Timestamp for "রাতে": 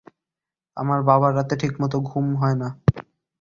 1.35-1.55